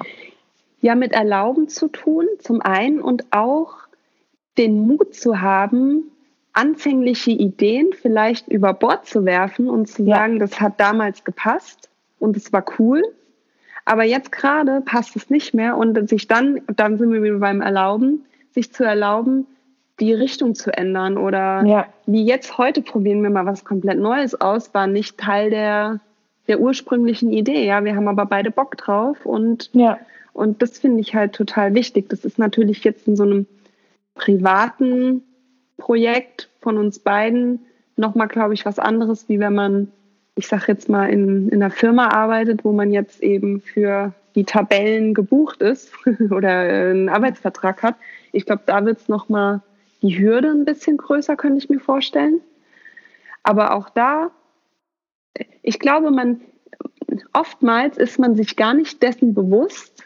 Ja, 0.81 0.95
mit 0.95 1.13
Erlauben 1.13 1.67
zu 1.67 1.87
tun, 1.87 2.25
zum 2.39 2.61
einen, 2.61 3.01
und 3.01 3.25
auch 3.31 3.75
den 4.57 4.87
Mut 4.87 5.15
zu 5.15 5.41
haben, 5.41 6.11
anfängliche 6.55 7.31
Ideen 7.31 7.89
vielleicht 7.93 8.47
über 8.47 8.73
Bord 8.73 9.05
zu 9.05 9.25
werfen 9.25 9.69
und 9.69 9.87
zu 9.87 10.03
ja. 10.03 10.15
sagen, 10.15 10.39
das 10.39 10.59
hat 10.59 10.79
damals 10.79 11.23
gepasst 11.23 11.89
und 12.19 12.37
es 12.37 12.51
war 12.53 12.65
cool, 12.79 13.03
aber 13.83 14.03
jetzt 14.03 14.31
gerade 14.31 14.81
passt 14.81 15.15
es 15.15 15.29
nicht 15.29 15.53
mehr 15.53 15.77
und 15.77 16.09
sich 16.09 16.27
dann, 16.27 16.61
dann 16.75 16.97
sind 16.97 17.11
wir 17.11 17.21
wieder 17.21 17.39
beim 17.39 17.61
Erlauben, 17.61 18.25
sich 18.51 18.71
zu 18.73 18.83
erlauben, 18.83 19.45
die 19.99 20.13
Richtung 20.13 20.55
zu 20.55 20.75
ändern 20.75 21.17
oder 21.17 21.63
ja. 21.65 21.87
wie 22.05 22.25
jetzt 22.25 22.57
heute 22.57 22.81
probieren 22.81 23.21
wir 23.21 23.29
mal 23.29 23.45
was 23.45 23.65
komplett 23.65 23.99
Neues 23.99 24.39
aus, 24.39 24.73
war 24.73 24.87
nicht 24.87 25.17
Teil 25.17 25.49
der, 25.49 25.99
der 26.47 26.59
ursprünglichen 26.59 27.31
Idee. 27.31 27.65
Ja, 27.65 27.83
wir 27.83 27.95
haben 27.95 28.07
aber 28.07 28.25
beide 28.25 28.51
Bock 28.51 28.77
drauf 28.77 29.25
und, 29.25 29.69
ja. 29.73 29.99
und 30.33 30.61
das 30.61 30.79
finde 30.79 31.01
ich 31.01 31.15
halt 31.15 31.33
total 31.33 31.75
wichtig. 31.75 32.09
Das 32.09 32.25
ist 32.25 32.39
natürlich 32.39 32.83
jetzt 32.83 33.07
in 33.07 33.15
so 33.15 33.23
einem 33.23 33.45
privaten 34.15 35.23
Projekt 35.77 36.49
von 36.61 36.77
uns 36.77 36.99
beiden 36.99 37.65
nochmal, 37.95 38.27
glaube 38.27 38.53
ich, 38.53 38.65
was 38.65 38.79
anderes, 38.79 39.29
wie 39.29 39.39
wenn 39.39 39.53
man, 39.53 39.91
ich 40.35 40.47
sage 40.47 40.65
jetzt 40.67 40.89
mal, 40.89 41.09
in, 41.09 41.49
in 41.49 41.61
einer 41.61 41.71
Firma 41.71 42.09
arbeitet, 42.09 42.63
wo 42.63 42.71
man 42.71 42.91
jetzt 42.91 43.21
eben 43.21 43.61
für 43.61 44.13
die 44.35 44.43
Tabellen 44.43 45.13
gebucht 45.13 45.61
ist 45.61 45.91
oder 46.29 46.49
einen 46.49 47.09
Arbeitsvertrag 47.09 47.83
hat. 47.83 47.95
Ich 48.31 48.45
glaube, 48.45 48.63
da 48.65 48.85
wird 48.85 48.99
es 48.99 49.07
nochmal 49.07 49.61
die 50.01 50.19
Hürde 50.19 50.49
ein 50.49 50.65
bisschen 50.65 50.97
größer, 50.97 51.35
könnte 51.35 51.57
ich 51.57 51.69
mir 51.69 51.79
vorstellen. 51.79 52.41
Aber 53.43 53.73
auch 53.73 53.89
da, 53.89 54.31
ich 55.61 55.79
glaube, 55.79 56.11
man 56.11 56.41
oftmals 57.33 57.97
ist 57.97 58.19
man 58.19 58.35
sich 58.35 58.55
gar 58.55 58.73
nicht 58.73 59.01
dessen 59.03 59.33
bewusst, 59.33 60.04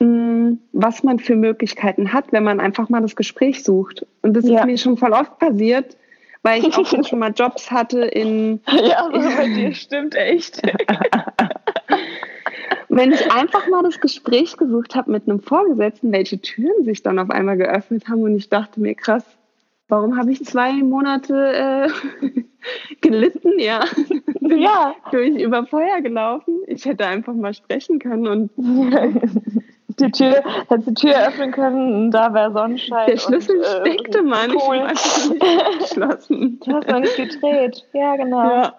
was 0.00 1.02
man 1.02 1.18
für 1.18 1.36
Möglichkeiten 1.36 2.12
hat, 2.12 2.32
wenn 2.32 2.42
man 2.42 2.58
einfach 2.58 2.88
mal 2.88 3.02
das 3.02 3.16
Gespräch 3.16 3.62
sucht. 3.62 4.06
Und 4.22 4.34
das 4.34 4.48
ja. 4.48 4.60
ist 4.60 4.66
mir 4.66 4.78
schon 4.78 4.96
voll 4.96 5.12
oft 5.12 5.38
passiert, 5.38 5.96
weil 6.42 6.64
ich 6.64 6.74
auch 6.74 7.06
schon 7.06 7.18
mal 7.18 7.32
Jobs 7.32 7.70
hatte 7.70 8.04
in. 8.04 8.60
Ja, 8.66 9.06
aber 9.06 9.18
bei 9.18 9.48
dir 9.48 9.74
stimmt 9.74 10.14
echt. 10.14 10.62
wenn 12.88 13.12
ich 13.12 13.30
einfach 13.30 13.68
mal 13.68 13.82
das 13.82 14.00
Gespräch 14.00 14.56
gesucht 14.56 14.96
habe 14.96 15.10
mit 15.10 15.28
einem 15.28 15.40
Vorgesetzten, 15.40 16.12
welche 16.12 16.40
Türen 16.40 16.84
sich 16.84 17.02
dann 17.02 17.18
auf 17.18 17.30
einmal 17.30 17.58
geöffnet 17.58 18.08
haben 18.08 18.22
und 18.22 18.34
ich 18.34 18.48
dachte 18.48 18.80
mir, 18.80 18.94
krass, 18.94 19.24
warum 19.88 20.16
habe 20.16 20.32
ich 20.32 20.44
zwei 20.44 20.72
Monate 20.72 21.92
äh, 22.22 22.26
gelitten, 23.02 23.58
ja. 23.58 23.84
ja. 24.40 24.94
Durch 25.10 25.36
über 25.36 25.66
Feuer 25.66 26.00
gelaufen. 26.00 26.60
Ich 26.66 26.86
hätte 26.86 27.06
einfach 27.06 27.34
mal 27.34 27.52
sprechen 27.52 27.98
können 27.98 28.26
und 28.26 28.50
die 29.98 30.10
Tür, 30.10 30.42
hätte 30.68 30.92
die 30.92 30.94
Tür 30.94 31.28
öffnen 31.28 31.52
können, 31.52 32.10
da 32.10 32.32
wäre 32.32 32.52
Sonnenschein. 32.52 33.06
Der 33.06 33.16
Schlüssel 33.16 33.58
und, 33.58 33.64
äh, 33.64 33.92
steckte 33.92 34.22
mal 34.22 34.48
cool. 34.54 34.86
nicht 34.86 35.40
geschlossen. 35.78 36.60
Du 36.64 36.72
hast 36.74 36.88
noch 36.88 37.00
nicht 37.00 37.16
gedreht. 37.16 37.86
Ja, 37.92 38.16
genau. 38.16 38.42
Ja, 38.42 38.74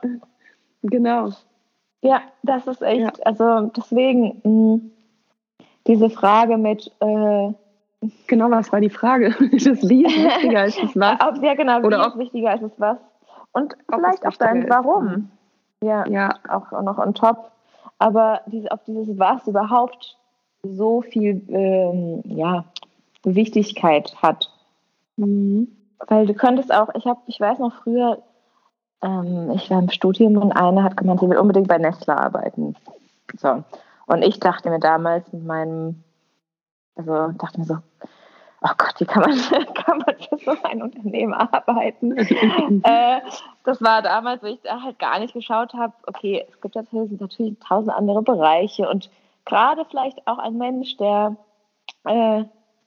genau. 0.84 1.30
Ja, 2.02 2.22
das 2.44 2.68
ist 2.68 2.82
echt, 2.82 3.18
ja. 3.18 3.26
also 3.26 3.72
deswegen 3.76 4.42
mh, 4.44 4.44
hm, 4.44 4.92
diese 5.88 6.10
Frage 6.10 6.58
mit 6.58 6.92
äh, 7.00 7.54
Genau, 8.28 8.50
was 8.50 8.72
war 8.72 8.82
die 8.82 8.90
Frage? 8.90 9.30
Das 9.52 9.88
Wie 9.88 10.06
ist 10.06 10.18
wichtiger 10.18 10.62
als 10.62 10.76
das 10.76 10.96
Was? 10.96 11.20
Ob, 11.22 11.44
ja, 11.44 11.54
genau, 11.54 11.82
oder 11.82 12.00
Wie 12.00 12.08
ist 12.08 12.18
wichtiger 12.18 12.52
als 12.52 12.62
das 12.62 12.72
Was? 12.78 12.98
Und 13.52 13.76
vielleicht 13.94 14.26
auch 14.26 14.36
dein 14.38 14.70
Warum. 14.70 15.30
Ja, 15.84 16.08
ja, 16.08 16.34
auch 16.50 16.72
noch 16.82 16.98
on 16.98 17.14
top. 17.14 17.52
Aber 18.00 18.42
diese, 18.48 18.72
ob 18.72 18.84
dieses 18.86 19.20
Was 19.20 19.48
überhaupt 19.48 20.18
so 20.64 21.02
viel 21.02 21.42
ähm, 21.50 22.22
ja, 22.26 22.66
Wichtigkeit 23.24 24.16
hat. 24.22 24.52
Mhm. 25.18 25.68
Weil 26.08 26.26
du 26.26 26.34
könntest 26.34 26.74
auch, 26.74 26.90
ich 26.96 27.06
habe, 27.06 27.20
ich 27.28 27.40
weiß 27.40 27.60
noch 27.60 27.74
früher, 27.84 28.22
ähm, 29.04 29.52
ich 29.56 29.70
war 29.70 29.80
im 29.80 29.90
Studium 29.90 30.38
und 30.38 30.52
eine 30.52 30.84
hat 30.84 30.98
gemeint, 30.98 31.20
sie 31.20 31.30
will 31.30 31.38
unbedingt 31.38 31.68
bei 31.68 31.78
Nestle 31.78 32.18
arbeiten. 32.18 32.76
So. 33.38 33.64
Und 34.08 34.24
ich 34.24 34.40
dachte 34.40 34.70
mir 34.70 34.80
damals 34.80 35.32
mit 35.32 35.46
meinem, 35.46 36.04
also 36.96 37.30
dachte 37.38 37.60
mir 37.60 37.66
so, 37.66 37.78
oh 38.62 38.70
Gott, 38.78 38.96
wie 39.00 39.06
kann 39.06 39.24
man, 39.24 39.74
kann 39.74 40.00
man 40.00 40.16
für 40.18 40.38
so 40.38 40.64
ein 40.64 40.82
Unternehmen 40.82 41.34
arbeiten? 41.34 42.18
äh, 42.84 43.22
das 43.64 43.82
war 43.82 44.02
damals, 44.02 44.42
wo 44.44 44.48
ich 44.48 44.60
da 44.62 44.82
halt 44.82 45.00
gar 45.00 45.20
nicht 45.20 45.34
geschaut 45.34 45.74
habe, 45.74 45.94
okay, 46.08 46.46
es 46.50 46.62
gibt 46.62 46.76
natürlich, 46.76 47.20
natürlich 47.20 47.58
tausend 47.60 47.94
andere 47.96 48.22
Bereiche 48.22 48.90
und 48.90 49.10
gerade 49.46 49.86
vielleicht 49.86 50.28
auch 50.28 50.38
ein 50.38 50.58
Mensch, 50.58 50.98
der 50.98 51.36
äh, 52.06 52.44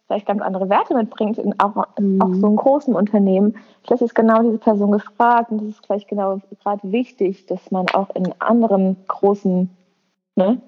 vielleicht 0.07 0.27
ganz 0.27 0.43
andere 0.43 0.69
Werte 0.69 0.95
mitbringt, 0.95 1.39
in 1.39 1.59
auch, 1.61 1.87
mhm. 1.99 2.21
auch 2.21 2.35
so 2.35 2.47
einem 2.47 2.57
großen 2.57 2.95
Unternehmen. 2.95 3.57
Vielleicht 3.83 4.03
ist 4.03 4.15
genau 4.15 4.43
diese 4.43 4.59
Person 4.59 4.93
gefragt 4.93 5.51
und 5.51 5.63
das 5.63 5.69
ist 5.69 5.87
vielleicht 5.87 6.09
genau 6.09 6.41
gerade 6.63 6.93
wichtig, 6.93 7.47
dass 7.47 7.71
man 7.71 7.89
auch 7.91 8.15
in 8.15 8.33
anderen 8.41 8.97
großen 9.09 9.71
ne, 10.37 10.61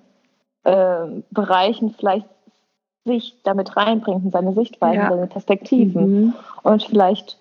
äh, 0.64 1.22
Bereichen 1.30 1.90
vielleicht 1.90 2.26
sich 3.04 3.40
damit 3.44 3.76
reinbringt 3.76 4.24
und 4.24 4.32
seine 4.32 4.52
Sichtweisen, 4.52 5.00
ja. 5.00 5.10
seine 5.10 5.26
Perspektiven. 5.28 6.10
Mhm. 6.10 6.34
Und 6.62 6.82
vielleicht, 6.82 7.38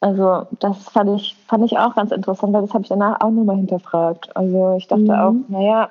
also 0.00 0.46
das 0.58 0.88
fand 0.88 1.18
ich, 1.18 1.36
fand 1.46 1.64
ich 1.64 1.78
auch 1.78 1.94
ganz 1.94 2.12
interessant, 2.12 2.52
weil 2.52 2.62
das 2.62 2.74
habe 2.74 2.82
ich 2.82 2.88
danach 2.88 3.20
auch 3.20 3.30
nochmal 3.30 3.56
hinterfragt. 3.56 4.36
Also 4.36 4.74
ich 4.76 4.88
dachte 4.88 5.02
mhm. 5.04 5.10
auch, 5.10 5.34
naja, 5.48 5.88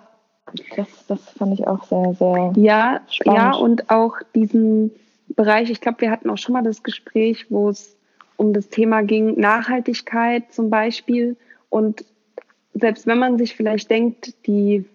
das, 0.75 1.05
das 1.07 1.29
fand 1.31 1.53
ich 1.53 1.67
auch 1.67 1.83
sehr, 1.85 2.13
sehr 2.13 2.53
ja, 2.55 3.01
spannend. 3.09 3.39
Ja, 3.39 3.51
und 3.55 3.89
auch 3.89 4.17
diesen 4.35 4.91
Bereich, 5.27 5.69
ich 5.69 5.81
glaube, 5.81 6.01
wir 6.01 6.11
hatten 6.11 6.29
auch 6.29 6.37
schon 6.37 6.53
mal 6.53 6.63
das 6.63 6.83
Gespräch, 6.83 7.47
wo 7.49 7.69
es 7.69 7.95
um 8.37 8.53
das 8.53 8.69
Thema 8.69 9.01
ging, 9.01 9.39
Nachhaltigkeit 9.39 10.51
zum 10.51 10.69
Beispiel. 10.69 11.35
Und 11.69 12.05
selbst 12.73 13.05
wenn 13.05 13.19
man 13.19 13.37
sich 13.37 13.55
vielleicht 13.55 13.89
denkt, 13.89 14.33
die, 14.47 14.85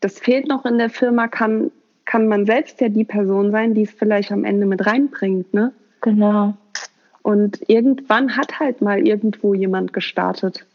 das 0.00 0.18
fehlt 0.18 0.48
noch 0.48 0.64
in 0.64 0.78
der 0.78 0.90
Firma, 0.90 1.28
kann, 1.28 1.70
kann 2.04 2.28
man 2.28 2.46
selbst 2.46 2.80
ja 2.80 2.88
die 2.88 3.04
Person 3.04 3.50
sein, 3.50 3.74
die 3.74 3.82
es 3.82 3.90
vielleicht 3.90 4.32
am 4.32 4.44
Ende 4.44 4.66
mit 4.66 4.86
reinbringt. 4.86 5.52
Ne? 5.52 5.72
Genau. 6.00 6.54
Und 7.22 7.60
irgendwann 7.68 8.36
hat 8.36 8.58
halt 8.60 8.80
mal 8.82 9.06
irgendwo 9.06 9.54
jemand 9.54 9.92
gestartet. 9.92 10.66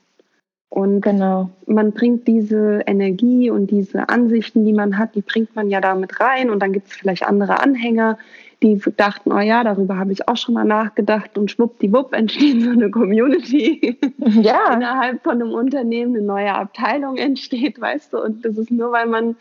Und 0.69 1.01
genau. 1.01 1.49
man 1.65 1.91
bringt 1.93 2.27
diese 2.27 2.83
Energie 2.85 3.49
und 3.49 3.71
diese 3.71 4.07
Ansichten, 4.07 4.65
die 4.65 4.73
man 4.73 4.99
hat, 4.99 5.15
die 5.15 5.21
bringt 5.21 5.55
man 5.55 5.69
ja 5.69 5.81
damit 5.81 6.19
rein. 6.19 6.51
Und 6.51 6.59
dann 6.61 6.73
gibt 6.73 6.88
es 6.88 6.93
vielleicht 6.93 7.25
andere 7.25 7.59
Anhänger, 7.59 8.19
die 8.61 8.79
dachten, 8.97 9.31
oh 9.31 9.39
ja, 9.39 9.63
darüber 9.63 9.97
habe 9.97 10.11
ich 10.11 10.27
auch 10.27 10.38
schon 10.38 10.53
mal 10.53 10.65
nachgedacht 10.65 11.38
und 11.38 11.49
schwuppdiwupp 11.49 12.13
entsteht 12.13 12.61
so 12.61 12.69
eine 12.69 12.91
Community. 12.91 13.97
Ja. 14.41 14.73
Innerhalb 14.73 15.23
von 15.23 15.41
einem 15.41 15.53
Unternehmen 15.53 16.15
eine 16.15 16.23
neue 16.23 16.53
Abteilung 16.53 17.17
entsteht, 17.17 17.81
weißt 17.81 18.13
du, 18.13 18.21
und 18.21 18.45
das 18.45 18.57
ist 18.57 18.69
nur, 18.69 18.91
weil 18.91 19.07
man 19.07 19.35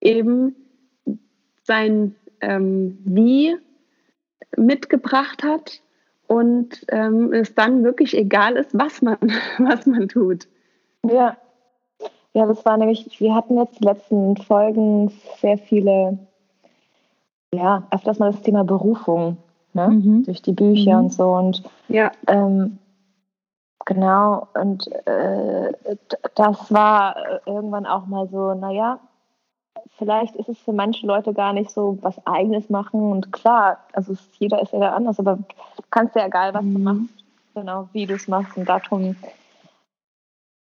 eben 0.00 0.54
sein 1.64 2.14
ähm, 2.40 2.98
Wie 3.04 3.56
mitgebracht 4.56 5.42
hat 5.42 5.82
und 6.32 6.84
ähm, 6.88 7.32
es 7.32 7.54
dann 7.54 7.84
wirklich 7.84 8.16
egal 8.16 8.56
ist, 8.56 8.70
was 8.72 9.02
man, 9.02 9.18
was 9.58 9.86
man 9.86 10.08
tut. 10.08 10.48
Ja. 11.08 11.36
Ja, 12.34 12.46
das 12.46 12.64
war 12.64 12.78
nämlich, 12.78 13.20
wir 13.20 13.34
hatten 13.34 13.58
jetzt 13.58 13.78
die 13.78 13.84
letzten 13.84 14.38
Folgen 14.38 15.12
sehr 15.40 15.58
viele 15.58 16.18
ja, 17.54 17.86
öfters 17.90 18.18
mal 18.18 18.32
das 18.32 18.40
Thema 18.40 18.64
Berufung, 18.64 19.36
ne? 19.74 19.88
Mhm. 19.88 20.24
durch 20.24 20.40
die 20.40 20.52
Bücher 20.52 20.96
mhm. 20.96 21.04
und 21.04 21.12
so. 21.12 21.30
Und 21.32 21.62
ja. 21.88 22.10
ähm, 22.26 22.78
Genau, 23.84 24.46
und 24.54 24.86
äh, 25.06 25.72
das 26.34 26.72
war 26.72 27.16
äh, 27.16 27.40
irgendwann 27.46 27.86
auch 27.86 28.06
mal 28.06 28.28
so, 28.28 28.54
naja, 28.54 29.00
vielleicht 29.98 30.36
ist 30.36 30.48
es 30.48 30.58
für 30.58 30.72
manche 30.72 31.06
Leute 31.06 31.32
gar 31.34 31.52
nicht 31.52 31.70
so 31.70 31.98
was 32.02 32.26
Eigenes 32.26 32.70
machen. 32.70 33.12
Und 33.12 33.32
klar, 33.32 33.78
also 33.92 34.16
jeder 34.38 34.60
ist 34.62 34.72
ja 34.72 34.94
anders, 34.94 35.18
aber 35.18 35.36
du 35.36 35.82
kannst 35.90 36.16
ja 36.16 36.26
egal, 36.26 36.54
was 36.54 36.64
mhm. 36.64 36.74
du 36.74 36.80
machst, 36.80 37.24
genau, 37.54 37.88
wie 37.92 38.06
du 38.06 38.14
es 38.14 38.28
machst. 38.28 38.56
Und 38.56 38.68
darum, 38.68 39.16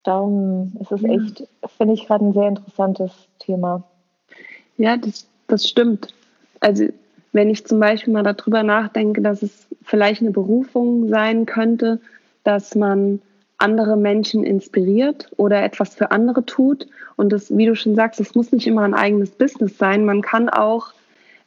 darum 0.03 0.74
ist 0.79 0.91
es 0.91 1.03
echt, 1.03 1.48
finde 1.77 1.93
ich 1.93 2.08
gerade 2.08 2.25
ein 2.25 2.34
sehr 2.34 2.50
interessantes 2.50 3.12
Thema. 3.39 3.84
Ja, 4.77 4.98
das, 4.98 5.27
das 5.48 5.67
stimmt. 5.67 6.13
Also 6.60 6.86
wenn 7.32 7.50
ich 7.50 7.65
zum 7.65 7.79
Beispiel 7.79 8.13
mal 8.13 8.24
darüber 8.24 8.63
nachdenke, 8.63 9.22
dass 9.22 9.41
es 9.41 9.67
vielleicht 9.82 10.22
eine 10.22 10.32
Berufung 10.32 11.10
sein 11.10 11.46
könnte, 11.46 12.00
dass 12.43 12.75
man 12.75 13.22
andere 13.57 13.95
Menschen 13.95 14.43
inspiriert 14.43 15.29
oder 15.38 15.63
etwas 15.63 15.95
für 15.95 16.12
andere 16.12 16.45
tut. 16.45 16.88
Und 17.15 17.31
das, 17.31 17.55
wie 17.55 17.65
du 17.65 17.75
schon 17.75 17.95
sagst, 17.95 18.19
es 18.19 18.36
muss 18.36 18.51
nicht 18.51 18.67
immer 18.67 18.83
ein 18.83 18.93
eigenes 18.93 19.31
Business 19.31 19.77
sein. 19.77 20.05
Man 20.05 20.22
kann 20.22 20.50
auch 20.50 20.93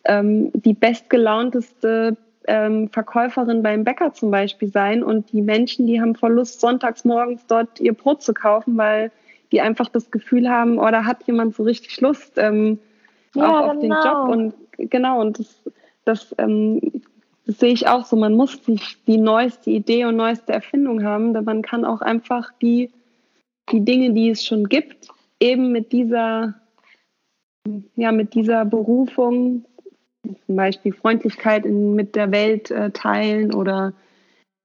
ähm, 0.05 0.51
die 0.55 0.75
bestgelaunteste 0.75 2.17
ähm, 2.47 2.89
Verkäuferin 2.91 3.63
beim 3.63 3.85
Bäcker 3.85 4.13
zum 4.13 4.31
Beispiel 4.31 4.71
sein 4.71 5.03
und 5.03 5.33
die 5.33 5.43
Menschen, 5.43 5.87
die 5.87 6.01
haben 6.01 6.15
voll 6.15 6.35
Lust, 6.35 6.61
sonntags 6.61 7.05
morgens 7.05 7.45
dort 7.47 7.81
ihr 7.81 7.93
Brot 7.93 8.23
zu 8.23 8.33
kaufen, 8.33 8.77
weil 8.77 9.11
die 9.53 9.61
einfach 9.61 9.89
das 9.89 10.11
Gefühl 10.11 10.49
haben, 10.49 10.79
oder 10.79 11.01
oh, 11.03 11.07
hat 11.07 11.25
jemand 11.27 11.55
so 11.55 11.65
richtig 11.65 12.01
Lust 12.01 12.35
ähm, 12.37 12.79
ja, 13.35 13.49
auch 13.49 13.71
auf 13.71 13.81
genau. 13.81 13.81
den 13.81 14.11
Job 14.11 14.29
und 14.29 14.91
genau 14.91 15.21
und 15.21 15.39
das, 15.39 15.63
das 16.05 16.35
ähm, 16.39 16.81
das 16.81 17.03
sehe 17.47 17.73
ich 17.73 17.89
auch 17.89 18.05
so. 18.05 18.17
Man 18.17 18.35
muss 18.35 18.67
nicht 18.69 19.07
die 19.07 19.19
neueste 19.19 19.71
Idee 19.71 20.05
und 20.05 20.17
neueste 20.17 20.53
Erfindung 20.53 21.05
haben, 21.05 21.33
denn 21.33 21.45
man 21.45 21.63
kann 21.63 21.85
auch 21.85 22.01
einfach 22.01 22.53
die, 22.61 22.91
die 23.71 23.85
Dinge, 23.85 24.13
die 24.13 24.31
es 24.31 24.45
schon 24.45 24.69
gibt, 24.69 25.09
eben 25.41 25.73
mit 25.73 25.93
dieser, 25.93 26.55
ja, 27.95 28.13
mit 28.13 28.35
dieser 28.35 28.65
Berufung, 28.65 29.65
zum 30.47 30.57
Beispiel 30.57 30.93
Freundlichkeit 30.93 31.65
in, 31.65 31.95
mit 31.95 32.17
der 32.17 32.33
Welt 32.33 32.71
äh, 32.73 32.91
teilen 32.91 33.55
oder 33.55 33.93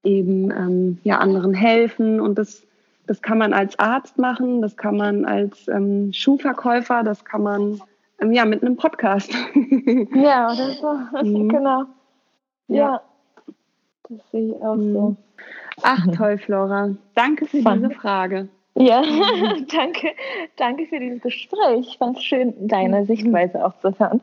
eben 0.02 0.50
ähm, 0.50 0.98
ja, 1.04 1.18
anderen 1.18 1.54
helfen. 1.54 2.20
Und 2.20 2.36
das, 2.36 2.66
das 3.06 3.22
kann 3.22 3.38
man 3.38 3.52
als 3.52 3.78
Arzt 3.78 4.18
machen, 4.18 4.60
das 4.60 4.76
kann 4.76 4.96
man 4.96 5.24
als 5.24 5.68
ähm, 5.68 6.12
Schuhverkäufer, 6.12 7.04
das 7.04 7.24
kann 7.24 7.44
man 7.44 7.80
ähm, 8.20 8.32
ja, 8.32 8.44
mit 8.44 8.62
einem 8.62 8.76
Podcast. 8.76 9.32
ja, 10.14 10.52
oder 10.52 10.72
so. 10.72 11.22
Mhm. 11.22 11.48
genau. 11.48 11.84
Ja. 12.68 13.02
Das 14.08 14.30
sehe 14.30 14.54
ich 14.54 14.62
auch 14.62 14.76
mhm. 14.76 14.92
so. 14.92 15.16
Ach 15.82 16.06
toll, 16.16 16.38
Flora. 16.38 16.94
Danke 17.14 17.46
für 17.46 17.62
Fun. 17.62 17.82
diese 17.82 17.90
Frage. 17.94 18.48
Ja, 18.74 19.02
danke, 19.72 20.12
danke 20.56 20.86
für 20.86 20.98
dieses 20.98 21.20
Gespräch. 21.20 21.88
Ich 21.88 21.98
fand 21.98 22.16
es 22.16 22.24
schön, 22.24 22.54
deine 22.68 23.02
mhm. 23.02 23.06
Sichtweise 23.06 23.64
auch 23.64 23.78
zu 23.80 23.98
hören. 23.98 24.20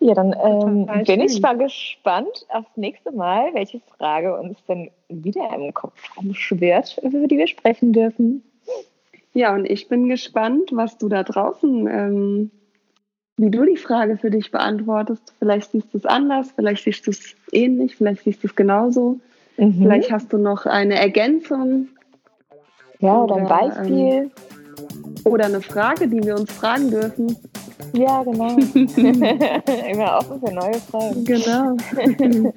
ja, 0.00 0.14
dann 0.14 0.34
ähm, 0.42 0.86
bin 0.86 1.06
schön. 1.06 1.20
ich 1.20 1.40
mal 1.40 1.56
gespannt 1.58 2.46
aufs 2.48 2.76
nächste 2.76 3.12
Mal, 3.12 3.52
welche 3.52 3.80
Frage 3.98 4.38
uns 4.38 4.58
dann 4.66 4.90
wieder 5.08 5.54
im 5.54 5.74
Kopf 5.74 6.16
rumschwirrt, 6.16 6.98
über 7.02 7.26
die 7.26 7.38
wir 7.38 7.48
sprechen 7.48 7.92
dürfen. 7.92 8.42
Ja, 9.34 9.54
und 9.54 9.66
ich 9.66 9.88
bin 9.88 10.08
gespannt, 10.08 10.70
was 10.72 10.96
du 10.96 11.08
da 11.08 11.24
draußen 11.24 11.88
ähm, 11.88 12.50
wie 13.36 13.50
du 13.50 13.64
die 13.64 13.76
Frage 13.76 14.16
für 14.16 14.30
dich 14.30 14.50
beantwortest. 14.50 15.34
Vielleicht 15.38 15.72
siehst 15.72 15.92
du 15.92 15.98
es 15.98 16.06
anders, 16.06 16.52
vielleicht 16.54 16.84
siehst 16.84 17.06
du 17.06 17.10
es 17.10 17.34
ähnlich, 17.52 17.96
vielleicht 17.96 18.24
siehst 18.24 18.42
du 18.42 18.46
es 18.46 18.54
genauso. 18.54 19.18
Mhm. 19.56 19.74
Vielleicht 19.82 20.10
hast 20.12 20.32
du 20.32 20.38
noch 20.38 20.66
eine 20.66 20.96
Ergänzung. 20.96 21.88
Ja, 23.00 23.22
oder, 23.22 23.36
oder 23.36 23.42
ein 23.42 23.48
Beispiel. 23.48 23.96
Ähm, 23.96 24.30
oder 25.24 25.46
eine 25.46 25.60
Frage, 25.60 26.06
die 26.06 26.22
wir 26.22 26.36
uns 26.36 26.52
fragen 26.52 26.90
dürfen. 26.90 27.36
Ja, 27.92 28.22
genau. 28.22 28.56
Immer 29.90 30.18
offen 30.18 30.40
für 30.40 30.52
neue 30.52 30.74
Fragen. 30.74 31.24
Genau. 31.24 31.76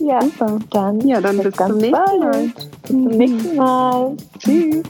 ja, 0.00 0.20
Super. 0.22 0.58
dann, 0.70 1.00
ja, 1.06 1.20
dann 1.20 1.36
bis, 1.38 1.46
bis 1.46 1.56
zum 1.56 1.78
nächsten 1.78 1.92
Mal. 1.92 2.52
Bis 2.82 2.88
zum 2.88 3.04
nächsten 3.04 3.56
Mal. 3.56 4.16
Tschüss. 4.38 4.82